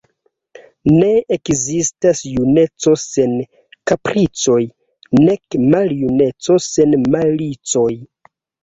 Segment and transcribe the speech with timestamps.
[0.93, 3.37] Ne ekzistas juneco sen
[3.93, 4.59] kapricoj,
[5.23, 7.91] nek maljuneco sen malicoj.